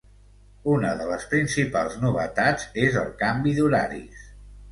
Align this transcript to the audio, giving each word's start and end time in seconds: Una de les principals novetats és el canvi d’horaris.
Una 0.75 0.93
de 1.01 1.09
les 1.09 1.25
principals 1.33 1.99
novetats 2.05 2.67
és 2.87 2.99
el 3.05 3.13
canvi 3.21 3.53
d’horaris. 3.59 4.27